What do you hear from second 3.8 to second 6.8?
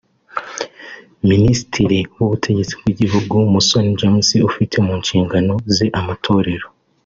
James ufite mu nshingano ze amotorero